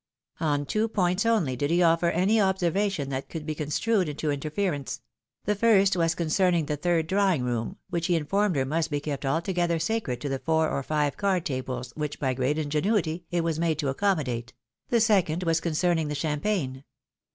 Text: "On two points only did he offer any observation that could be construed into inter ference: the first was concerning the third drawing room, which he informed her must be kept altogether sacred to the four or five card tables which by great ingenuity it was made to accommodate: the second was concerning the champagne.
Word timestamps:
"On 0.39 0.65
two 0.65 0.87
points 0.87 1.27
only 1.27 1.55
did 1.55 1.69
he 1.69 1.83
offer 1.83 2.09
any 2.09 2.41
observation 2.41 3.09
that 3.09 3.29
could 3.29 3.45
be 3.45 3.53
construed 3.53 4.09
into 4.09 4.31
inter 4.31 4.49
ference: 4.49 4.99
the 5.45 5.53
first 5.53 5.95
was 5.95 6.15
concerning 6.15 6.65
the 6.65 6.75
third 6.75 7.05
drawing 7.05 7.43
room, 7.43 7.77
which 7.91 8.07
he 8.07 8.15
informed 8.15 8.55
her 8.55 8.65
must 8.65 8.89
be 8.89 8.99
kept 8.99 9.27
altogether 9.27 9.77
sacred 9.77 10.19
to 10.21 10.27
the 10.27 10.39
four 10.39 10.71
or 10.71 10.81
five 10.81 11.17
card 11.17 11.45
tables 11.45 11.93
which 11.95 12.19
by 12.19 12.33
great 12.33 12.57
ingenuity 12.57 13.25
it 13.29 13.43
was 13.43 13.59
made 13.59 13.77
to 13.77 13.89
accommodate: 13.89 14.53
the 14.89 14.99
second 14.99 15.43
was 15.43 15.59
concerning 15.61 16.07
the 16.07 16.15
champagne. 16.15 16.83